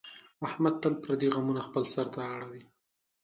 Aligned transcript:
احمد 0.47 0.73
تل 0.83 0.93
پردي 1.03 1.27
غمونه 1.35 1.61
خپل 1.67 1.83
سر 1.93 2.05
ته 2.13 2.19
راوړي. 2.29 2.63